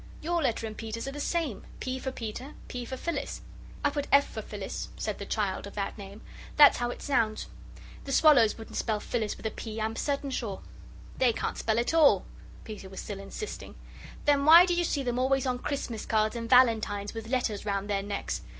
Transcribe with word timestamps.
Your 0.19 0.41
letter 0.41 0.65
and 0.65 0.75
Peter's 0.75 1.07
are 1.07 1.11
the 1.11 1.19
same. 1.19 1.63
P. 1.79 1.99
for 1.99 2.11
Peter, 2.11 2.55
P. 2.67 2.85
for 2.85 2.97
Phyllis." 2.97 3.41
"I 3.85 3.91
put 3.91 4.07
F. 4.11 4.27
for 4.27 4.41
Phyllis," 4.41 4.89
said 4.97 5.19
the 5.19 5.27
child 5.27 5.67
of 5.67 5.75
that 5.75 5.95
name. 5.95 6.21
"That's 6.57 6.77
how 6.77 6.89
it 6.89 7.03
sounds. 7.03 7.45
The 8.05 8.11
swallows 8.11 8.57
wouldn't 8.57 8.77
spell 8.77 8.99
Phyllis 8.99 9.37
with 9.37 9.45
a 9.45 9.51
P., 9.51 9.79
I'm 9.79 9.95
certain 9.95 10.31
sure." 10.31 10.63
"They 11.19 11.31
can't 11.31 11.55
spell 11.59 11.77
at 11.77 11.93
all," 11.93 12.25
Peter 12.63 12.89
was 12.89 12.99
still 12.99 13.19
insisting. 13.19 13.75
"Then 14.25 14.43
why 14.43 14.65
do 14.65 14.73
you 14.73 14.85
see 14.85 15.03
them 15.03 15.19
always 15.19 15.45
on 15.45 15.59
Christmas 15.59 16.07
cards 16.07 16.35
and 16.35 16.49
valentines 16.49 17.13
with 17.13 17.27
letters 17.27 17.63
round 17.63 17.87
their 17.87 18.01
necks? 18.01 18.41